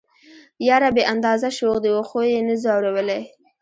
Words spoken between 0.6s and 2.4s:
يره بې اندازه شوخ دي وخو يې